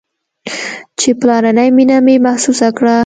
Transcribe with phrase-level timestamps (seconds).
[0.99, 2.95] چې پلرنۍ مينه مې محسوسه كړه.